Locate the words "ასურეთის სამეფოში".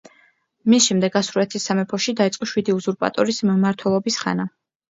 1.21-2.17